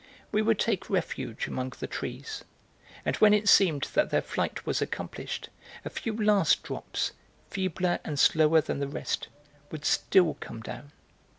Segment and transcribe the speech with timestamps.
[0.31, 2.43] We would take refuge among the trees.
[3.05, 5.49] And when it seemed that their flight was accomplished,
[5.85, 7.11] a few last drops,
[7.51, 9.27] feebler and slower than the rest,
[9.69, 10.91] would still come down.